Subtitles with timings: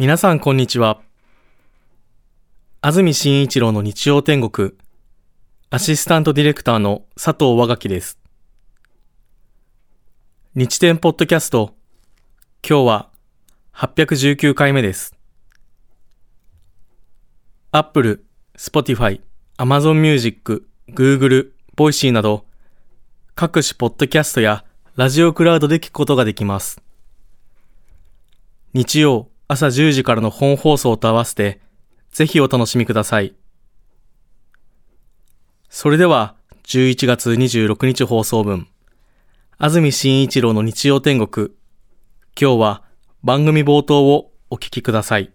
[0.00, 1.02] 皆さんこんにちは。
[2.80, 4.72] 安住紳一郎の日曜天国、
[5.68, 8.18] アシスタントディレクターの佐藤和垣です。
[10.54, 11.74] 日天ポッドキャスト、
[12.66, 13.10] 今日は
[13.74, 15.14] 819回目です。
[17.70, 18.24] Apple、
[18.56, 19.20] Spotify、
[19.58, 22.46] Amazon Music、Google、Voicy など、
[23.34, 24.64] 各種ポッドキャストや
[24.96, 26.80] ラジオクラウドで聞くことができます。
[28.72, 31.60] 日曜朝10時からの本放送と合わせて、
[32.12, 33.34] ぜひお楽しみください。
[35.68, 36.36] それでは、
[36.68, 38.68] 11月26日放送分、
[39.58, 41.48] 安住紳一郎の日曜天国、
[42.40, 42.84] 今日は
[43.24, 45.32] 番組冒頭をお聞きください。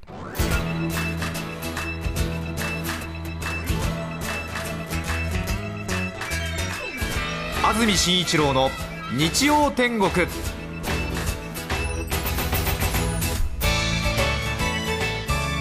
[7.65, 8.69] 安住紳一郎の
[9.17, 10.09] 日曜天国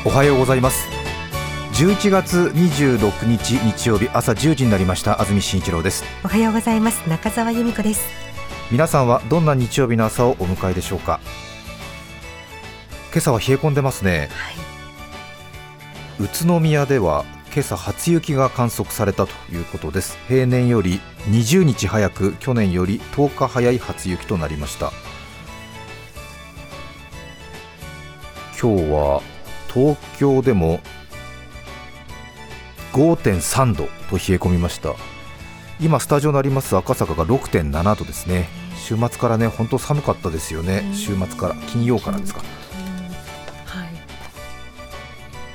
[0.07, 0.87] おはようございます。
[1.73, 5.19] 11月26日日曜日朝10時になりました。
[5.19, 6.05] 安住紳一郎です。
[6.23, 7.09] おはようございます。
[7.09, 8.07] 中澤由美子です。
[8.71, 11.21] 皆さんはどんな日曜日の朝をお迎えでしょうか？
[13.13, 14.29] 今朝は冷え込んでますね、
[16.21, 17.25] 宇都宮では
[17.55, 20.19] 今朝初雪が観測されたということです。
[20.29, 24.93] 平年より20日早く去年より10日早い初雪となりました。
[28.61, 29.23] 今日は
[29.75, 30.81] 東京でも
[32.93, 34.95] 5.3度と冷え込みました。
[35.81, 38.49] 今スタジオにあります赤坂が6.7度ですね。
[38.77, 40.89] 週末からね本当寒かったですよね。
[40.95, 42.41] 週末から金曜からですか。
[43.67, 43.89] はい。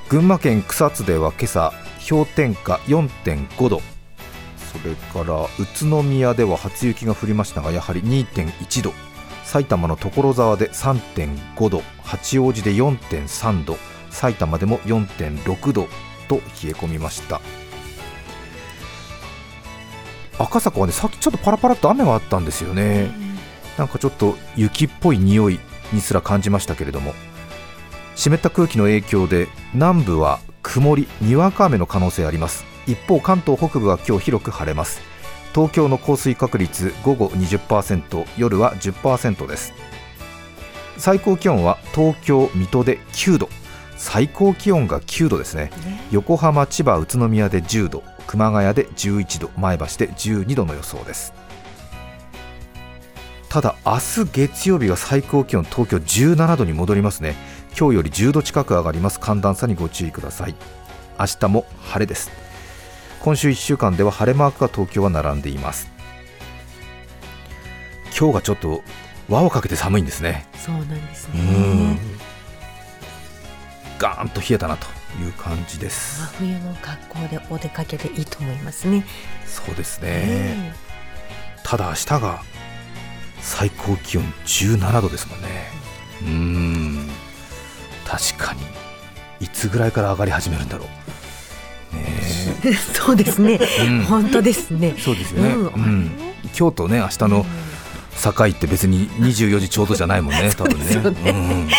[0.09, 1.73] 群馬県草津では今朝
[2.09, 3.81] 氷点下4.5度。
[4.73, 8.92] それから宇都宮では初雪が降りましたがやはり2.1度。
[9.45, 11.81] 埼玉の所沢で3.5度。
[12.03, 13.78] 八王子で4.3度
[14.09, 15.88] 埼玉でも4.6度
[16.27, 16.41] と冷え
[16.73, 17.41] 込みました。
[20.38, 23.11] 赤坂はねさっきちょっとパラパラっと雨があったんですよね。
[23.78, 25.59] なんかちょっと雪っぽい匂い
[25.91, 27.13] にすら感じましたけれども。
[28.16, 32.66] 湿った空気の影響で南部は曇りにわか雨の可能性あります。
[32.88, 35.01] 一方関東北部は今日広く晴れます。
[35.53, 39.73] 東京の降水確率午後20%夜は10%です。
[40.97, 43.50] 最高気温は東京水戸で9度
[43.99, 45.71] 最高気温が9度ですね。
[46.09, 51.33] 横浜千葉宇都宮で10度熊谷で11度前橋で12度の予想です。
[53.49, 57.35] ただ明日月曜日が最高気温東京17度に戻りますね。
[57.77, 59.19] 今日より10度近く上がります。
[59.19, 60.55] 寒暖差にご注意ください。
[61.19, 62.31] 明日も晴れです。
[63.19, 65.91] 今週1週間では晴れマークが東京は並んでいます。
[68.17, 68.81] 今日がちょっと
[69.27, 70.47] 輪をかけて寒いんですね。
[70.55, 71.95] そうなんですうん。
[71.95, 72.19] ね
[73.99, 74.87] ガーンと冷えたなと
[75.21, 76.21] いう感じです。
[76.21, 79.05] 真冬の格好でお出かけでいいと思いますね。
[79.45, 80.73] そうですね。
[81.63, 82.41] ただ明日が
[83.41, 85.47] 最高気温17度ですもんね。
[86.21, 87.09] うーん。
[88.05, 88.61] 確かに。
[89.41, 90.85] いつぐらいから上がり始めるんだろ
[91.93, 91.95] う。
[91.95, 92.05] ね
[92.66, 92.73] え。
[92.93, 94.03] そうですね、うん。
[94.03, 94.95] 本当ですね。
[94.97, 95.66] えそうですよね、うん。
[95.66, 96.11] うん。
[96.57, 97.45] 今日とね明日の
[98.21, 101.31] 境って別に24時ちょうどじゃないもんね 多分ねね。
[101.31, 101.69] うん。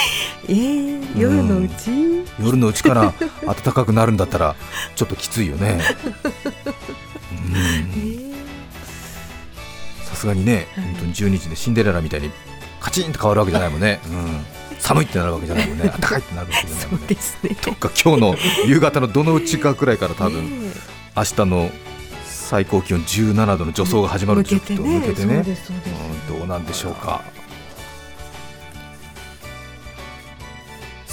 [0.48, 3.12] えー、夜のうち、夜のうちから
[3.44, 4.56] 暖かくなるんだったら
[4.94, 5.80] ちょっときついよね。
[10.04, 10.84] さすがにね、はい。
[10.84, 12.30] 本当に12時でシンデレラみたいに
[12.80, 14.44] カチンと変わるわけじゃないもんね、うん、
[14.78, 17.06] 寒いってなるわけじゃないもんね、 暖かいってなるわけじゃないそもんね。
[17.08, 17.56] ね。
[17.60, 20.70] とか今日の夕方のどのうちかくらいから多分、ね
[21.16, 21.70] 明日の
[22.24, 27.22] 最高気温17度の助走が始まるんでしょっと向けどうなんでしょうか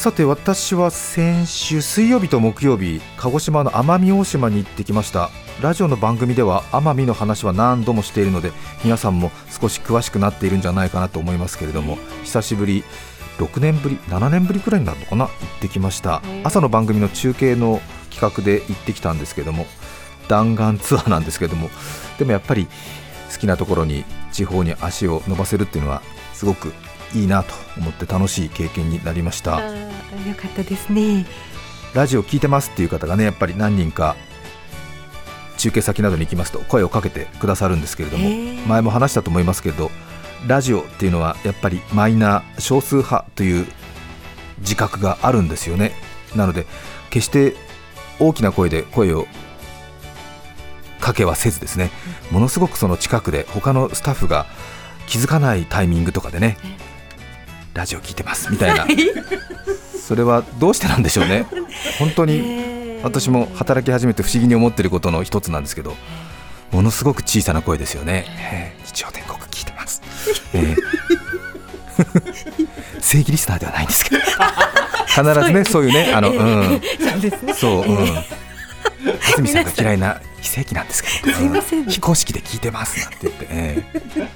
[0.07, 5.29] さて私は先週水曜日と木曜日鹿児島の奄美大島に行ってきました。
[5.61, 8.53] ラジオの番組では奄美の話は何度もしているので
[8.85, 12.85] 皆さんも少し詳しくなっているんじゃないかなと思いますけれども久しぶり
[13.37, 16.21] 6年ぶり7年ぶりくらいになるのかな行ってきました。
[16.45, 19.65] 朝の番組の中継の企画で行ってきたんですけども
[20.29, 21.69] 弾丸ツアーなんですけども
[22.17, 22.67] でもやっぱり
[23.33, 26.01] 好きなところに地方に足を伸ばせるっていうのは
[26.33, 26.71] すごく
[27.13, 29.61] いいなと思って楽しい経験になりました。
[29.61, 29.67] よ
[30.35, 31.25] かったですね。
[31.93, 34.15] ラジオ聞いてますっていう方がねやっぱり何人か
[35.57, 38.29] 中継先などに行きますと声をかけてくださるんですけれども
[38.67, 39.89] 前も話したと思いますけれど
[40.47, 43.65] ラジオっていうのはやっぱりマイナー少数派という
[44.59, 45.93] 自覚があるんですよね。
[46.35, 46.65] なので
[47.09, 47.55] 決して
[48.19, 49.27] 大きな声で声を
[50.99, 51.89] かけはせずですね
[52.31, 54.45] ものすごくその近くで他のスタッフが
[55.07, 56.57] 気づかないタイミングとかでね
[57.77, 58.87] ラジオ聞いてますみたいな。
[60.01, 61.45] それはどうしてなんでしょうね。
[61.99, 63.03] 本当にえー。
[63.03, 65.95] 私も働き始めて不思議に思っていることの一つなんですけど
[66.71, 68.85] ものすごく小さな声ですよね、えー。
[68.87, 70.01] 日曜天国聞いてます、
[70.53, 70.77] えー。
[72.99, 74.21] 正義リスナーではないんですけど。
[75.07, 76.81] 必ずねそういうねあのうん。
[77.55, 78.07] そうう、うん。
[78.07, 81.87] 安住さんが嫌いな非正規なんですけど、すいません。
[81.87, 83.85] う非公式で聞いてますなんて言って、え
[84.15, 84.27] え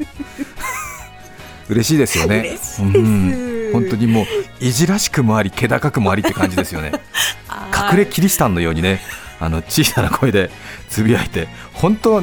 [1.72, 2.58] 嬉しいですよね。
[2.80, 4.26] うん本当にもう
[4.60, 6.92] いじらしくもあり、気高くもありって感じですよね。
[7.92, 9.00] 隠れキリシタンのようにね、
[9.40, 10.52] あの小さな声で
[10.90, 12.22] つぶやいて、本当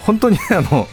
[0.00, 0.88] 本当にねあの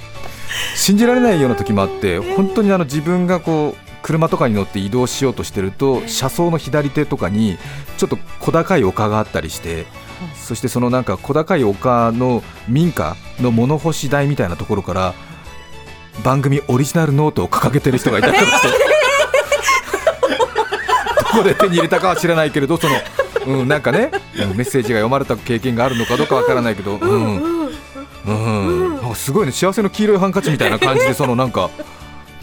[0.75, 3.85] 信じられないような時もあって、本当にあの自分がこう。
[4.05, 7.57] 車とかに乗って移動しようとしてると車窓の左手とかに
[7.97, 9.87] ちょっと小高い丘があったりして
[10.35, 15.15] そしてそのなんか小高い丘の民家の物干し台みたいなところから
[16.23, 18.67] 番組オリジナルノートを掲げてる人がいたりとかして
[21.33, 22.95] どこで手に入れたかは知らないけれどその、
[23.59, 27.69] うん、なんかねうんメッセージが読まれた経験があるのかどうかわからないけど、うん
[28.25, 29.51] うん、なんかすごいね。
[29.51, 31.69] 幸せの黄色いハンカチみたいな感じでそのなんか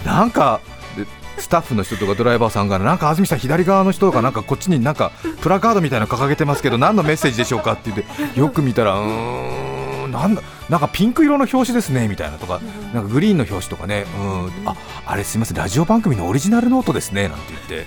[0.04, 0.60] なんか
[0.96, 1.06] で
[1.38, 5.10] スタッフの人とかドライバーさんがなんか安住さん左側の人がなんかこっちになんか
[5.40, 12.60] プラカードみたいなの掲げてますけど何のメッセージでしょうかって言ってよく見たらうーんなんだなんかピンク色の表紙ですねみたいなとか
[12.94, 14.22] なんかグリーンの表紙とかねう
[14.62, 14.68] ん。
[14.68, 14.76] あ
[15.06, 17.86] あれすみませんラジオ番組のオリジナルノートですねなんて言って。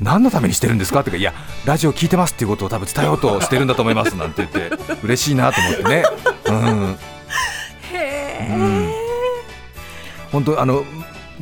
[0.00, 1.00] 何のためにしてるんですか？
[1.00, 1.34] ってかいや
[1.64, 4.70] ラジオ聞いてますっていうことを多分伝えようとしてるんだと思いますなんて言って。
[5.02, 6.04] 嬉しいなと思ってね。
[6.46, 6.90] うん。
[6.90, 8.92] うん。
[10.30, 10.84] 本当あの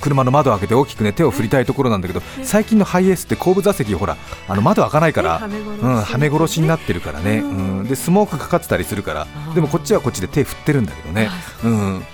[0.00, 4.16] 車の窓を開けて大きくね手を振りたいところなんだけど最近のハイエースって後部座席ほら
[4.48, 7.82] あの窓開かないから、ねはめ殺しうん、はめ殺しになってるからね、ううん。
[7.82, 9.54] ん、でスモークかかってたりするからー。
[9.54, 11.28] でもこっちはこっちで手振ってるんだけどね、
[11.64, 12.04] うん、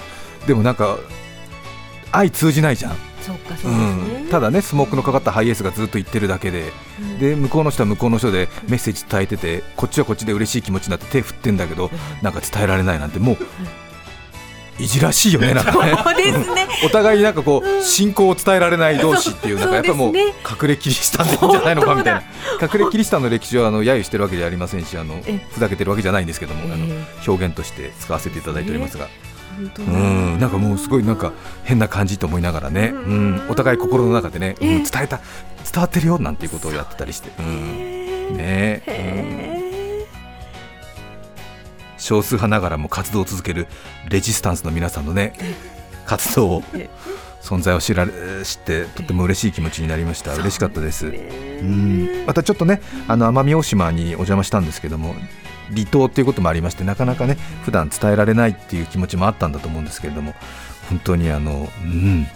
[0.46, 0.98] でもなんか
[2.12, 3.70] 相通じないじゃん、そう
[4.24, 6.72] ん、ただねスモークのかかったハイエースがずっと言ってるだけで。
[7.18, 11.90] で向こうの人は向こうの人でメッセージ伝えててこっちはこっちで嬉しい気持ちになって手振ってんだけど
[12.20, 13.38] なんか伝えられないなんてもう
[14.78, 16.22] いじらしいよねなんかね。
[16.22, 16.68] ですね。
[16.84, 20.32] お互いになんかこう信仰を伝えられない同士っていうなんかやっぱもう隠
[20.68, 22.22] れキリシタンでいいんじゃないのかみたいな。
[22.60, 29.08] 隠れキリシタンの歴史はあの揶揄してるわけじゃありませんしあのえふざけてるわけじゃないんですけどもあのえ表現として使わせていただいておりますが。
[29.58, 30.40] うん。
[30.40, 31.32] なんかもうすごいなんか
[31.64, 32.92] 変な感じと思いながらね。
[32.94, 33.46] うん。
[33.50, 35.20] お互い心の中でねうんえ伝えた
[35.70, 37.30] 伝わってるよなんていうことをやってたりして。
[37.38, 38.36] うん。
[38.36, 38.82] ね。
[39.46, 39.51] うん
[42.02, 43.68] 少数派ながらも活動を続ける
[44.08, 45.32] レジスタンスの皆さんのね
[46.04, 46.90] 活動をえ
[47.40, 48.12] 存在を知られ
[48.44, 50.34] 知ってとても嬉しい気持ちになりました。
[50.34, 51.06] 嬉しかったです。
[51.06, 55.14] うんまたちょっとねあの奄美大島にお邪魔したんですけども
[55.74, 60.34] 離島っていうこともありましてなかなかね普段伝えられないっていう気持ちもあったんだと思うんですけれども
[60.88, 62.26] 本当にあの、うん、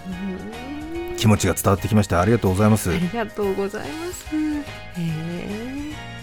[1.17, 2.21] 気持ちが伝わってきました。
[2.21, 2.91] ありがとうございます。
[2.91, 4.27] ありがとうございます。
[4.35, 6.16] へ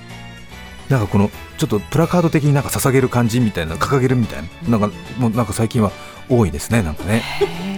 [0.94, 4.92] なんかこのちょっとプラカード的になんか捧げる感じみたいな掲げるみたいななん。
[4.92, 5.92] かもうなんか最近は
[6.30, 7.24] 多いですねなんかね。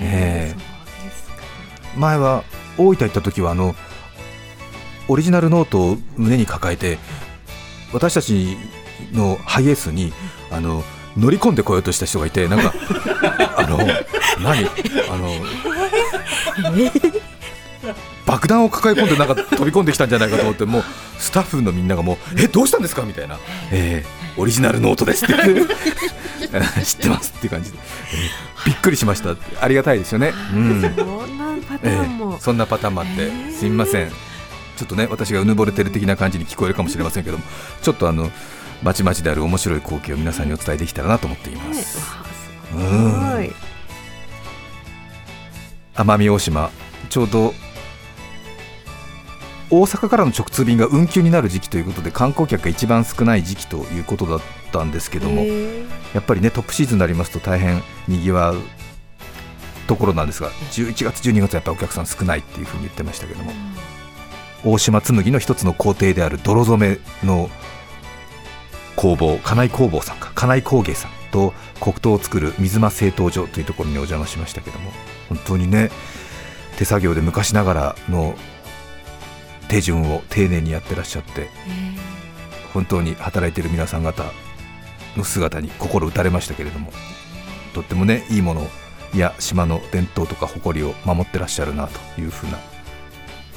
[0.02, 0.54] え。
[0.54, 0.56] え。
[1.98, 2.44] 前は
[2.78, 3.74] 大分行った時はあの
[5.08, 6.98] オリジナルノートを胸に抱えて
[7.94, 8.58] 私たち
[9.14, 10.12] のハイエースに
[10.52, 10.84] あの
[11.16, 12.74] 乗り込んでこようとした人がいてなんか
[13.56, 14.66] あの何？
[15.10, 15.30] あの
[18.26, 20.84] 爆弾を抱え込んでなんか飛び込んできたんじゃないかと思ってもう
[21.20, 23.04] スタッフのみんながもうえどうしたんですか？
[23.04, 23.40] みたいな、
[23.72, 25.34] えーオリジナルノートですって。
[26.84, 29.36] 知ってますっていう感じで、えーびっくりしました。
[29.62, 30.82] ありがたいですよね、うん。
[30.82, 32.36] そんなパタえーンも。
[32.38, 32.42] え。
[32.42, 34.10] そんなパターンもあって、えーすみません。
[34.10, 37.44] ちょっとね私がうぬぼれてる的な感じに聞こえるかもしれませんけども
[37.82, 38.30] ちょっとあの
[38.84, 42.00] まちまちである面白い光景を皆さんにお伝えできたらなと思っていまねす。
[45.96, 46.72] 奄美大島
[47.10, 47.54] ちょうど
[49.70, 54.42] 大阪からの直通便が運休になる時期ということで観光客が一番少ない時期ということだっ
[54.72, 55.44] たんですけども、
[56.14, 58.62] やっぱりねトップシーズンになりますと大変にぎわう
[59.88, 63.52] ところなんですが11月12月はやっぱりお客さん少ないっていうふうに言ってましたけども
[64.64, 67.50] 大島紬の一つの工程である泥染めの
[68.96, 74.92] 工房金井工房さんか金井工芸さんと黒糖を作る水間製陶所というところにお邪魔しましたけども
[75.30, 75.92] 本当にね
[76.78, 78.36] 手作業で昔ながらの
[79.68, 81.50] 手順を丁寧にやってらっしゃって
[82.74, 84.24] 本当に働いている皆さん方
[85.18, 86.92] の姿に心打たれましたけれども
[87.74, 88.68] とってもねいいもの
[89.16, 92.58] や島の伝統とか誇りを守ってらっしゃるなというふうな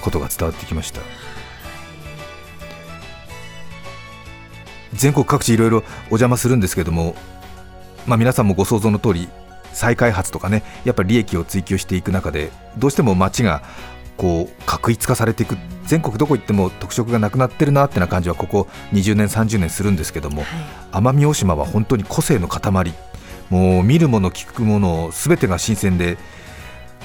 [0.01, 1.01] ことが伝わってきました。
[4.95, 7.15] 全国各地いろいろお邪魔するんですけども、
[8.07, 9.29] まあ、皆さんもご想像の通り
[9.73, 13.63] 再開発とかねやっぱり利益を追求していく中でどうしても街が
[14.19, 15.57] こう確一化されていく。
[15.85, 20.43] 全国どこ行っても特色がなくなってるなってな感じはここ20年30年するんですけども
[20.93, 22.93] 奄美大島は本当に個性の塊。
[23.49, 26.19] もう見るもの聞くものすべてが新鮮で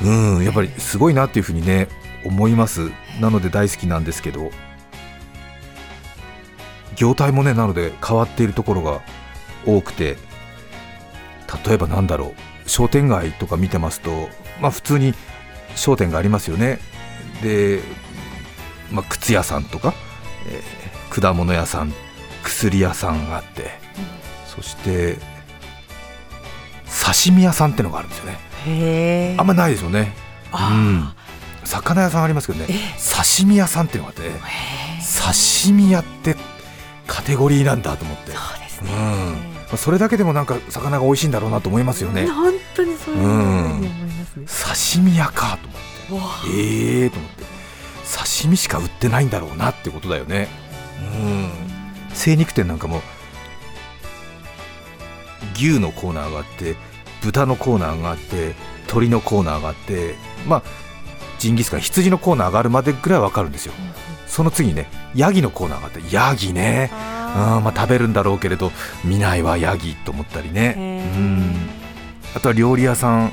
[0.04, 1.88] うんやっぱりすごいなっていうふうにね
[2.26, 2.92] 思います。
[3.22, 4.52] なので大好きなんですけど
[6.96, 9.02] 業態もねなので変わっているところが
[9.66, 10.18] 多くて
[11.66, 12.34] 例えばなんだろ
[12.66, 14.28] う商店街とか見てますと
[14.60, 15.14] まあ普通に
[15.76, 16.80] 商店がありますよね
[17.44, 17.82] で、
[18.92, 19.94] まあ、靴屋さんとか、
[20.48, 20.84] えー
[21.22, 21.94] 果物屋さん
[22.42, 23.70] 薬屋さんがあって、
[24.48, 25.18] そして
[27.26, 28.26] 刺身屋さんってのがあるんですよ
[28.66, 29.36] ね。
[29.38, 30.12] あんまないですよね。
[30.52, 31.14] あうん。
[31.66, 32.68] 魚屋さんありますけどね。
[32.68, 36.36] 刺身屋さんっていうのがあって刺身屋って
[37.06, 38.32] カテゴリーなんだと思って。
[38.32, 38.88] そうですうん。
[38.88, 38.94] ね
[39.68, 42.26] まあそれだけでもなんか魚が美味しいんだろうなと思いますよね。
[42.26, 44.46] 本当にそういうふうに思いますね。
[44.98, 45.93] 刺身屋かと思って
[46.48, 47.44] ええー、と思って。
[48.04, 50.48] 刺身しか売ってないんだろうなってことだよね。
[51.00, 51.50] うん。
[52.14, 53.02] 精肉店なんかも
[55.56, 56.76] 牛のコーナーがあって
[57.24, 58.54] 豚のコーナーがあって
[58.84, 60.16] 鶏のコーナーがあって
[60.48, 60.64] まあ
[61.40, 63.74] ジンギスカン羊のコーナーがあるまでぐらいわかるんですよ。
[64.28, 66.92] その次にねヤギのコーナーがあってヤギね。
[66.94, 68.72] あまあ食べるんだろうけれど
[69.04, 70.76] 見ないわヤギと思ったりね。
[70.78, 71.70] うん。
[72.36, 73.32] あとは料理屋さん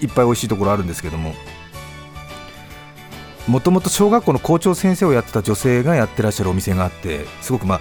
[0.00, 1.34] いっぱい美味しいところあるんですけども
[3.48, 7.80] もともと小学校の校長先生をやってた女性がやってらっしゃるお店があってすごくまあ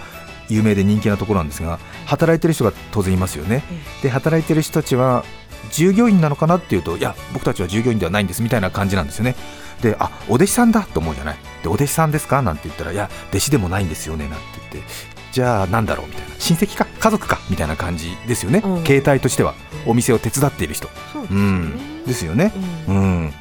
[0.50, 3.64] 有名で人気なところなんですが働いてる人が当然いますよね。
[4.02, 5.24] で働いてる人たちは
[5.72, 9.36] 従業員なのかなっていうといや僕たちは従業員ではないんですみたいな感じなんですよね。
[9.82, 11.38] であお弟子さんだと思うじゃない？
[11.64, 12.42] でお弟子さんですか？
[12.42, 14.92] なんて言ったらいや弟子でもないんですよねなんて言って。
[15.32, 16.08] じゃあなんだろう？
[16.08, 16.36] みたいな。
[16.38, 16.86] 親戚か？
[17.00, 17.40] 家族か？
[17.50, 18.84] みたいな感じですよね、うん。
[18.84, 19.54] 形態としては。
[19.88, 20.90] お店を手伝っている人。
[21.14, 21.76] そうですようん。
[21.76, 22.52] ねですよね。
[22.90, 22.96] うん。
[22.96, 23.34] うん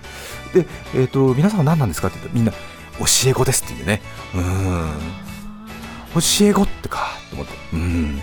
[0.55, 4.03] で、えー、と皆さんは何なんですかって言ったらみんな教え子ですって言うんでね。
[4.35, 6.21] うん。
[6.21, 7.53] 教え子ってかと思って。
[7.73, 8.21] うん。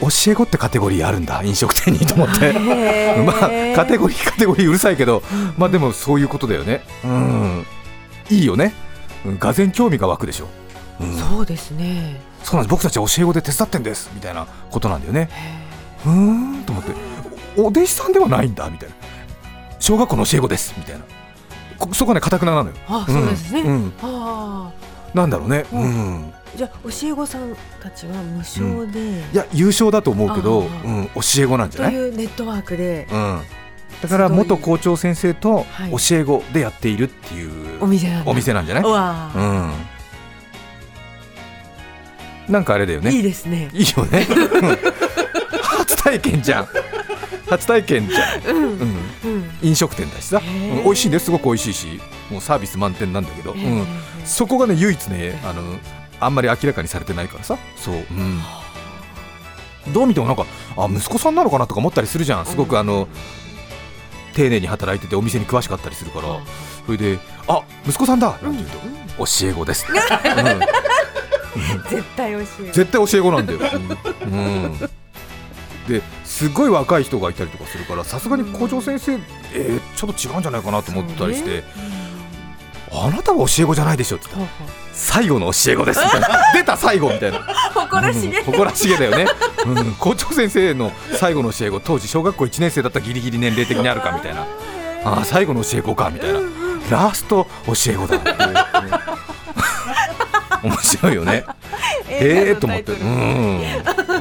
[0.00, 2.52] 教え子ってカテゴリーあるんだ飲食店にと思って。
[3.24, 5.22] まあカテゴリーカテゴリーうるさいけど
[5.56, 6.82] まあでもそういうことだよね。
[7.04, 7.66] うん。
[8.30, 8.74] いいよね。
[9.24, 10.48] うんがぜ興味が湧くでしょ、
[11.00, 12.20] うん、そうそうですね。
[12.52, 12.68] なんです。
[12.68, 14.10] 僕たちは教え子で手伝ってんです。
[14.14, 15.28] みたいなことなんだよね。
[16.04, 16.12] うー。
[16.12, 16.92] んと思って。
[17.56, 18.94] おお弟子さんではないんだみたいな
[19.82, 20.72] 小学校の教え子です。
[20.78, 21.04] みたいな。
[21.76, 22.76] こそこはねかたくななのよ。
[22.86, 23.62] あそうですね。
[23.62, 23.68] うん。
[23.68, 23.92] うん。
[24.00, 24.72] あ
[25.12, 25.66] なんだろうね。
[25.72, 26.32] ううん。
[26.54, 29.00] じゃあ教え子さんたちは無償で。
[29.32, 33.08] いや優勝だと思うけど、あうん、教え子なんじゃとない、いうネットワークで。
[33.10, 33.40] うん、
[34.02, 35.90] だから元校長先生とはい。
[35.90, 37.44] 教え子でやっているってい
[37.78, 39.72] うお店なんじゃない、うわあ
[42.46, 43.10] うん、なんかあれだよね。
[43.10, 43.68] いいですね。
[43.72, 44.28] いいよね。
[44.30, 44.78] う ん
[45.60, 46.68] 初体験じゃん
[47.52, 49.50] 初体験じゃん、うん。
[49.60, 52.00] 飲食店だしさ、うん美味しいねすごく美味しいし。
[52.30, 53.86] もうサービス満点なんだけど、うん、
[54.24, 55.62] そこがね唯一ねあの
[56.18, 57.58] あんまり明らかにされてないからさ。
[57.76, 58.40] そう、うん、
[59.92, 60.46] どう見てもなんか
[60.78, 62.46] あ息子さんなのかなとか思ったりするじゃん。
[62.46, 63.06] すごくあの
[64.32, 66.28] 丁寧に働いててお店に詳しかったりするから。
[66.86, 68.78] それで「あ息子さんだ!」なんて言うと
[69.24, 70.60] 「教え子です」うん。
[71.90, 73.58] 絶対美味しい絶対教え子なんだよ、
[74.22, 74.32] うん。
[74.32, 74.36] う
[74.68, 74.78] ん。
[75.86, 76.02] で
[76.32, 79.12] すごい若い人がいたりとかするからさすがに校長先生、
[79.54, 81.62] えーちょっと違うんじゃないかなと思ったりして、
[82.90, 84.64] あなたは教え子じゃないでしょって言った。
[84.64, 86.00] ら最後の教え子です。
[86.02, 87.38] みたいな出た最後みたいな。
[87.74, 88.38] 誇らしげ。
[88.38, 89.26] うん誇らしげだよね、
[89.66, 94.46] うん、校長先生の最後の教え子当時小学校1年生だったらギリギリ年齢的にあるかみたいな。
[95.04, 96.40] あー最後の教え子かみたいな。
[96.90, 98.36] ラスト教え子だっていう
[100.68, 101.44] 面白いよね。
[102.08, 103.62] ええー、と思って、うん、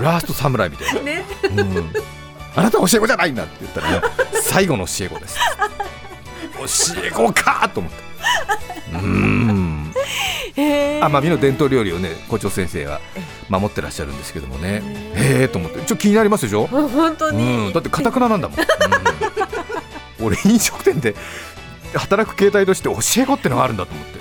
[0.02, 1.26] ラスト侍みたいな、ね。
[1.44, 1.92] うん、
[2.56, 4.08] あなたは教え子じゃないんだって言ったら、ね、
[4.42, 5.38] 最後の教え子です。
[6.94, 7.98] 教え子かと思って
[8.94, 9.94] うん。
[10.56, 13.00] 奄美の伝統料理をね校長先生は
[13.50, 14.84] 守ってらっしゃるんですけどもね。
[15.16, 15.80] へえと思って。
[15.80, 18.60] ちょっと気になりますでしょ、うん本当うにん、だってかたくななんだもん、
[20.20, 21.16] うん、俺飲食店で
[21.96, 24.20] 働く形態として教え子ってのがあるんだと思って、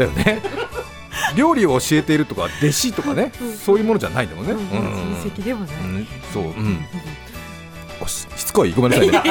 [0.00, 0.42] うん、だよね
[1.36, 3.52] 料理を教えているとか弟子とかねうん。
[3.56, 5.76] そういうものじゃないんだもんね、親戚でもない。
[5.76, 6.84] うんそう、うん、
[8.00, 8.72] おししつこい？
[8.72, 9.22] ごめんなさいね。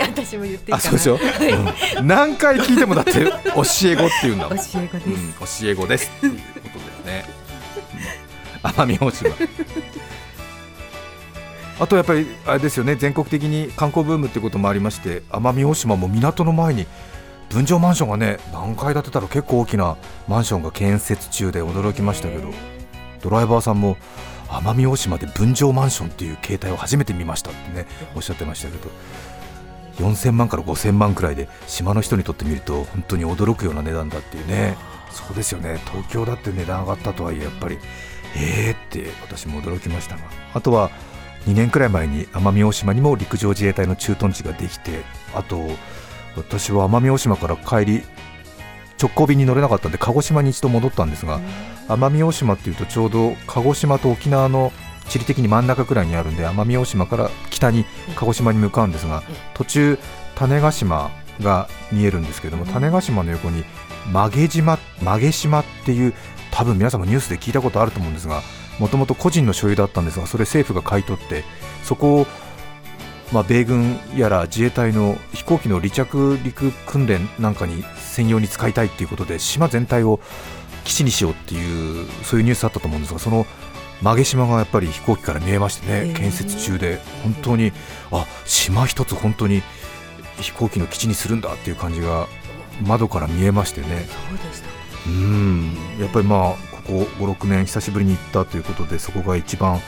[0.00, 1.18] 私も言っていいそうでしょ、
[1.98, 2.06] うん。
[2.06, 4.58] 何回聞いてもだって教え子って言うんだもん。
[4.58, 6.10] 教え子です、うん、教え子です。
[6.18, 6.38] っていうこ
[7.04, 7.24] とだよね。
[8.64, 8.70] うん。
[8.70, 9.30] 奄美大島。
[11.80, 12.94] あとやっぱりあれですよね。
[12.94, 16.86] 全国的に観光ブームっていうこともありまして奄美大島も港の前に
[17.52, 22.48] 分譲マンションがね何階建てたら結構大きなマンションが建設中で驚きましたけど
[23.22, 23.96] ドライバーさんも
[24.48, 28.90] 奄美大島で分譲マンションっていう形態を初めて見ましたってねおっしゃってましたけど
[29.98, 34.76] 4000万から5000万くらいで島の人にとってみると本当に驚くような値段だっていうね
[35.10, 35.78] そうですよね。
[35.92, 37.78] 東京だって値段上がったとはいえやっぱり
[38.34, 40.22] えーって私も驚きましたが。
[40.54, 40.90] あとは
[41.46, 45.02] 2年くらい前に奄美大島にも陸上自衛隊の駐屯地ができて
[45.34, 45.68] あと
[46.36, 48.02] 私は奄美大島から帰り
[49.00, 51.40] 直行便に乗れなかったんで鹿児島に一度戻ったんですが
[51.88, 54.72] 奄美大島っていうとちょうど鹿児島と沖縄の
[55.08, 57.84] 地理的に真ん中くらいにあるんで奄美大島から北に
[58.14, 59.22] 鹿児島に向かうんですが
[59.54, 59.98] 途中
[60.36, 61.10] 種子島
[61.40, 63.64] が見えるんですけども種子島の横に
[64.12, 66.14] 曲げ島曲げ島っていう
[66.50, 68.42] 多分皆さんもニュースで聞いたことあると思うんですが
[68.78, 71.44] もともと個人の所有だったんですがそれ政府が買い取って
[71.82, 72.26] そこを
[73.32, 80.20] まあ、米軍やら自衛隊の飛行機の離着陸訓練なんかに専用に使いたいということで島全体を
[80.84, 83.46] 基地にしようっていうそういうニュースあったと思うんですがその
[84.02, 87.72] 曲げ島がやっぱり飛行機から見えましてね、建設中で本当に
[88.10, 89.62] あ島一つ本当に
[90.40, 92.26] 飛行機の基地にするんだっていう感じが
[92.84, 94.06] 窓から見えましてね。
[95.06, 95.76] うん。
[96.00, 96.92] やっぱりまあここ
[97.24, 99.78] 56年久しぶりに行ったということでそこが一番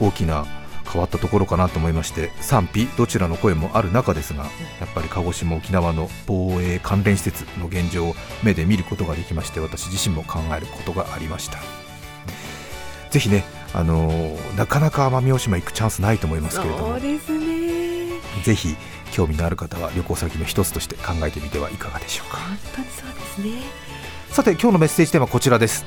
[0.00, 0.46] 大きな
[0.84, 11.58] 変わったところかなと思いまして賛否どちらの声もある中ですがやっぱり鹿児島沖縄の防衛関連施設の現状を目で見ることができまして私自身も考えることがありました。
[13.10, 18.20] ぜひねあのー、なかなか奄美大島行くチャンスないと思いますけれどもそうですね。
[18.42, 18.76] ぜひ
[19.12, 22.38] 興味のある方は旅行先の一つとして考えてみてはいかがでしょうか。
[22.38, 23.62] 本当にそうですね。
[24.30, 25.84] さて今日のメッセージテーマはこちらです。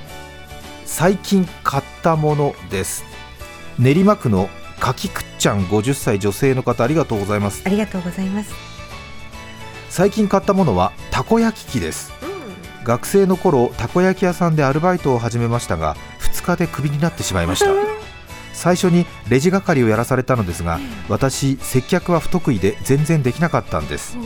[0.85, 3.03] 最近買ったものです。
[3.77, 4.49] 練馬区の
[4.79, 7.63] かきくっちゃん50歳女性の方ありがとうございます。
[7.65, 8.53] ありがとうございます。
[9.89, 12.11] 最近買ったものはたこ焼き器です。
[12.83, 17.71] 学生の頃たこ焼き屋さんでアルバイトを始めましたが2日でクビになってしまいました。
[18.53, 20.79] 最初にレジ係をやらされたのですが
[21.09, 24.17] 私接客は不得意で全然できなかったんです。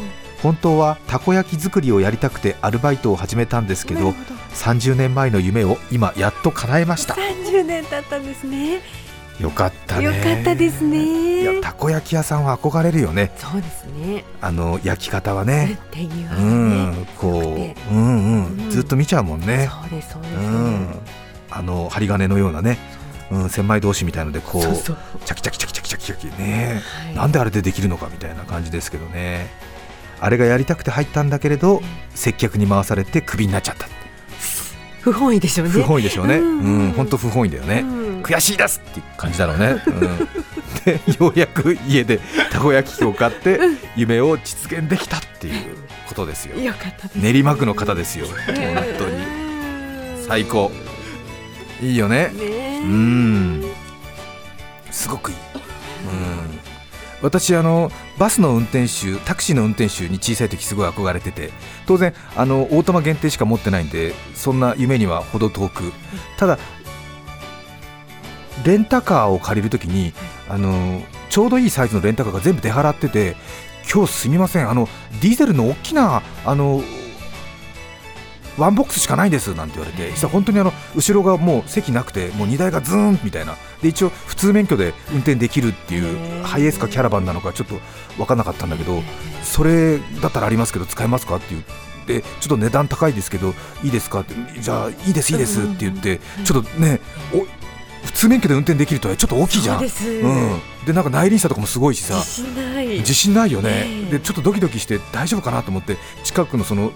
[0.42, 4.16] 本当はたこ焼き作りをやりたくてアルバイトを始めたんですけど
[4.56, 7.14] 30年前の夢を今やっと叶えました。
[7.14, 8.82] 30年経ったんですね
[9.40, 10.04] よかったね。
[10.04, 11.42] よかったですね。
[11.42, 13.32] いやたこ焼き屋さんは憧れるよね。
[13.38, 14.24] そうですね。
[14.42, 15.80] あの焼き方はね。
[15.88, 17.30] っていうんこ
[17.90, 18.70] ううんうん、うん。
[18.70, 19.70] ずっと見ちゃうもんね。
[19.72, 21.00] そうですそうです、うん。
[21.50, 22.78] あの針金のようなね、
[23.32, 23.46] う。
[23.46, 24.98] ん、千枚通しみたいのでこうそうそう。
[25.26, 27.16] チャキチャキチャキチャキチャキね、はい。
[27.16, 29.50] なんであれでできるのかみたいな感じですけどね。
[30.20, 31.82] あれがやりたくて入ったんだけれど
[32.14, 33.88] 接客に回されてクビになっちゃった
[35.02, 35.74] 不本意でしょうね。
[35.74, 36.38] 不本意でしょうね。
[36.38, 40.18] ううんん本当、不本意だよね、うん悔しいですっていう感じだろうね、 うん、
[40.86, 42.20] でようやく家で
[42.52, 43.60] たこ焼き器を買って
[43.96, 46.60] 夢を実現できたっていうことですよ。
[46.60, 47.16] よかったです。
[47.18, 48.28] 練馬区の方ですよ。
[48.28, 48.56] 本
[48.98, 49.42] 当に。
[50.28, 50.72] 最高。
[51.82, 52.32] いいよね。
[52.36, 52.40] う
[52.86, 53.66] ん。
[54.92, 56.60] すごくいい、うん、
[57.22, 61.52] 私あのバスの運転手タクシーの運転手に小さい時すごい憧れてて
[61.88, 65.92] 当然あのオートマ限定しか持ってないんでそんな夢には程遠く。
[66.38, 66.60] ただ
[68.66, 70.14] レンタカーを借りるときに
[70.50, 73.36] あのちょうどいいサイズのレンタカーが全部出払ってて
[73.92, 74.88] 今日すみませんあの
[75.22, 76.82] ディーゼルの大きなあの
[78.58, 83.56] ワンボックスしかないんですなんて言われて実は本当にあの後ろがもう席なくてもう荷台がズーンみたいな。
[83.82, 87.76] で一応普通免許で運転できるっていうハイエースかキャラバンなのかちょっと
[88.18, 89.02] 分からなかったんだけど
[89.44, 91.64] それだったらありますけど使えますかって言っ
[92.06, 97.00] てちょっと値段高いですけどいいですかってじゃあいいですいいですって言ってちょっとね
[97.34, 97.46] お
[98.04, 99.80] 普通免許で運転できるとはちょっと大きいじゃん。
[99.80, 100.10] そうです。
[100.10, 102.16] うん、でなんか内輪差とかもすごいしさ。
[102.16, 102.88] 自信ない。
[103.00, 104.12] 自信ないよね、ええ。
[104.12, 106.92] でちょっとドキドキして大丈夫かなと思って近くのその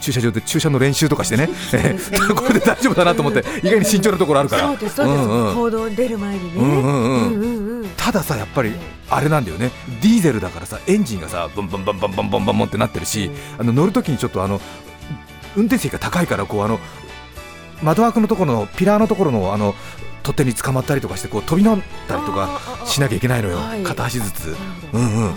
[0.00, 1.52] 駐車場で駐車の練習とかしてね、ね。
[1.72, 1.96] え
[2.34, 4.68] これで大丈夫だなと思って意外に慎重なところあるから。
[4.68, 5.54] そうですそうです、んうん。
[5.54, 8.72] 行動出る前にね、たださやっぱり
[9.10, 9.70] あれなんだよね。
[10.00, 14.60] ディーゼルだからさエンジンがさボンボンボンボンボンボンボンボンってなってるしあの乗るときにちょっとあの
[15.56, 16.78] 運転席が高いからこうあの
[17.82, 19.74] 窓枠のところのピラーのところのあの
[20.22, 23.58] 取っ手に捕まったりとかしてこう飛び乗ったりとかしなきゃいけないのよ。
[23.58, 23.82] はい。
[23.82, 24.56] 片足ずつ。
[24.92, 25.34] うんうん。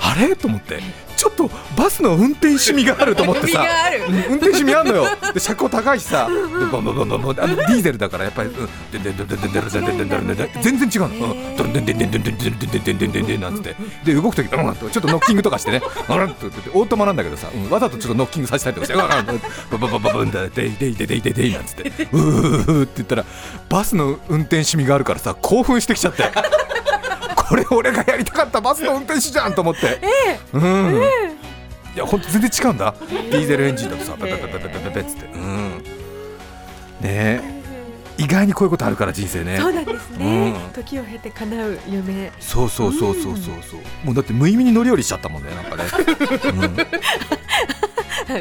[0.00, 0.34] あれ？
[0.36, 0.80] と思って
[1.18, 3.66] ちょっとバスの運転趣味があると思ってさ。
[4.08, 5.04] 運転趣味あんのよ。
[5.34, 6.28] で車高高いしさ。
[6.30, 7.40] でボンボンボンボンボン。
[7.40, 8.50] あのディーゼルだからやっぱり
[10.62, 11.56] 全然違うのうん。
[11.56, 23.24] ドンデンデンデンデンデンデンデンデンデンデンなんつってで動く時うんちょっとノッキングとかしてねうんってオートマなんだけどさうんわざとちょっとノッキングさせたりとかしてうんバババババンだデイデイデイデイデイデイなんつってうーって言ったら
[23.68, 26.22] バスの運転趣味があるからさ興奮してきちゃって
[27.50, 29.98] これ俺がやりたかったバスの運転手じゃんと思って、
[30.52, 31.02] うん、
[31.94, 32.94] いや本当全然違うんだ。
[33.08, 35.84] ディーゼルエンジンだとさペペペペペペペっつってうん
[37.00, 37.58] ね
[38.18, 45.84] 意外にこういうことあるから人生ねそうなんですね、時を経て叶う夢そうそうそうそうそうそうもうだって無意味に乗り降りしちゃったもんねなんかね、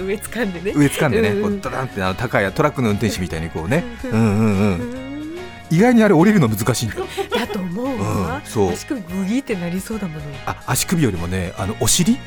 [0.02, 4.24] 上掴んでね上掴んでね、う、ダダンってあの高いトラックの運転手みたいにこうねうんうんう
[5.04, 5.08] ん
[5.70, 8.72] 意外にあれ降りるの難しいんだよだと思う、うんそう。
[8.72, 10.22] 足首グギってなりそうだもの。
[10.46, 12.18] あ足首よりもねあのお尻？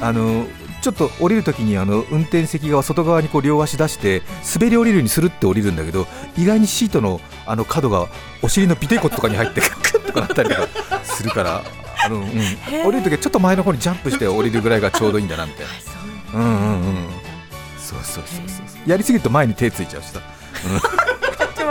[0.00, 0.46] あの
[0.82, 4.22] ちょっと降りるときにあの運転席側外側にこう両足出して
[4.54, 8.08] 滑り降りるようにするって降りるんだけど意外にシートのあの角が
[8.42, 10.68] お尻の尾てい骨とかに入って クッとかなったりとか
[11.04, 11.62] するから
[12.04, 12.84] あの、うん、ー。
[12.84, 15.72] 降りるときはちょっと前の方にジャンプして降りるぐらいがちょうどいいんだなみたいな。
[16.34, 16.42] う。
[16.42, 17.08] うんうんうん。
[17.78, 20.20] そうそうそうそうやりすぎると前に手ついちゃうしさ。
[20.20, 21.21] かっちょ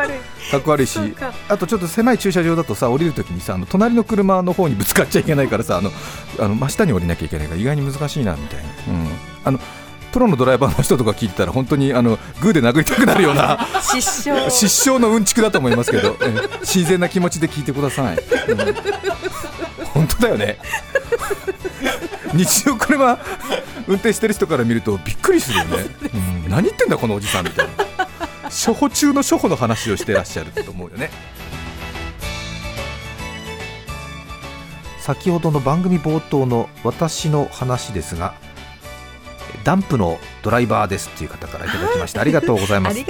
[0.01, 0.51] 悪い。
[0.51, 0.99] かっこ悪いし
[1.47, 5.91] あとちょっと狭い駐車場だとさ降りるときにさあの隣の車の方にぶつかっちゃいけないからさあの
[6.39, 9.07] あの真下に降りなきゃいけないから意外に難しいなみたいな、うん、
[9.45, 9.59] あの
[10.11, 14.51] プロのドライバーの人とか聞いてたら本当にあのグーで殴りたくなるような失笑。
[14.51, 18.57] 失笑のうんちくだと思いますけど、ええ自然な気持ちで聞いてください、うん。
[19.85, 20.57] 本当だよね。
[22.33, 23.19] 日常車
[23.87, 25.77] 運転してる人から見るとびっくりするよね、
[26.45, 26.49] うん。
[26.49, 27.85] 何言ってんだこのおじさんみたいな
[28.51, 31.09] 初歩中の初歩の話をしてらっしゃると思うよね。
[34.99, 38.35] 先ほどの番組冒頭の私の話ですが
[39.63, 43.03] ダンプのドライバーですっていう方からいただきました ありがとうございます。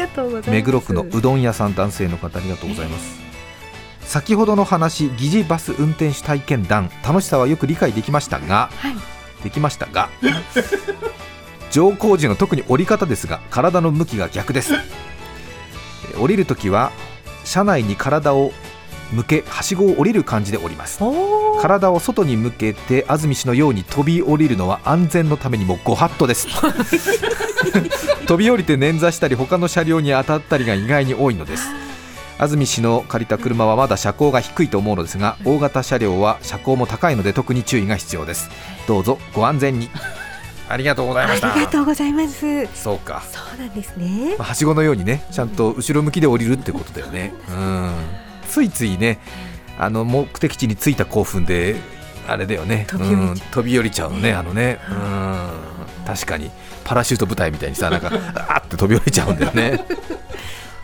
[0.49, 3.19] 目黒区のうどん屋さん男性の方ありがとうございます。
[4.03, 8.95] 先ほどの話疑似バス運転手体験談楽しさはよく理解できましたがはい。
[9.43, 10.09] できましたが
[11.71, 14.73] 乗降時の特に降り方ですが体の向きが逆です。
[14.75, 15.10] え
[16.13, 16.91] 降りるときは
[17.43, 18.51] 車内に体を
[19.11, 20.99] 向けはしごを降りる感じで降ります。
[21.61, 26.47] 体を外に向けて安住氏のように飛び降りるのは安全のためにもご法度です。
[28.25, 31.67] 飛び降りて捻挫したり他の車両に当たったりが意外に多いのです。
[32.37, 38.49] 安住氏の借りた車はまだ車高が低いと思うのですが大型車両は車高も高いので特に注意が必要です。
[38.87, 39.89] どうぞご安全に
[40.71, 41.59] ありがとうございありました。
[41.59, 42.65] がとうございます。
[42.75, 44.35] そうか、そうなんですね。
[44.37, 47.33] まあはしごのようにねちゃんと後ろ向きで降りるってことだよね。
[47.49, 47.93] うん。
[48.49, 49.19] ついついね
[49.77, 51.75] あの目的地に着いた興奮で
[52.27, 52.85] あれだよね。
[52.89, 53.39] 飛び降りちゃううん。
[53.51, 54.79] 飛び降りちゃうのねあのね。
[54.89, 56.05] うん。
[56.05, 56.49] 確かに
[56.83, 59.85] パラシュート部隊みたいにさなんか あーって飛び降りちゃうんだよね。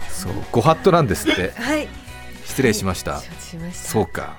[0.10, 0.34] そう。
[0.52, 1.54] ご法度なんですって。
[1.56, 1.88] はい。
[2.46, 3.90] 失礼しました、承知しました。
[3.90, 4.36] そうか。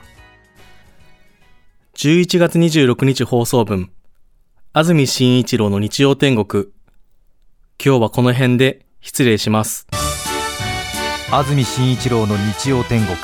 [1.96, 3.90] 11月26日放送分、
[4.78, 6.66] 安住紳一郎の日曜天国。
[7.84, 9.88] 今日はこの辺で失礼します。
[11.32, 13.16] 安住紳一郎の日曜天国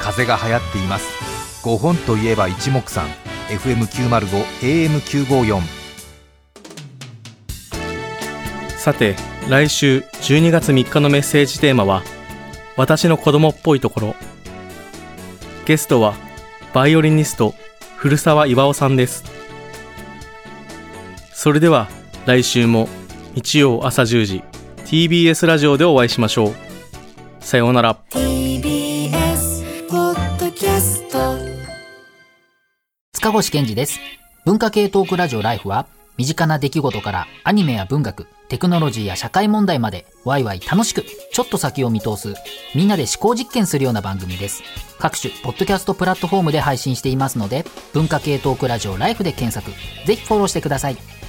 [0.00, 3.08] 風が流行っています5本といえば一目散
[3.48, 5.62] FM905 AM954
[8.78, 9.16] さて、
[9.48, 12.04] 来週12月3日のメッセージテーマは、
[12.76, 14.14] 私の子供っぽいところ。
[15.66, 16.14] ゲストは、
[16.72, 17.52] バイオリニスト、
[17.96, 19.41] 古澤巌さんです。
[21.42, 21.88] それでは、
[22.24, 22.88] 来週も
[23.34, 24.44] 日曜朝10時、
[24.84, 26.54] TBS ラジオでお会いしましょう。
[27.40, 27.96] さようなら。
[28.10, 31.18] TBS ポッドキャスト
[33.14, 33.98] 塚越健二です。
[34.44, 42.34] 文化系トークラジオライフは、身近な出来事からアニメや文学、テクノロジーや社会問題まで、ワイワイ楽しく、ちょっと先を見通す、
[42.76, 44.62] みんなで思考実験するような番組です。
[45.00, 49.76] 各種、ポッドキャストプラットフォームで配信していますので、文化系トークラジオライフで検索、
[50.06, 51.21] ぜひフォローしてください。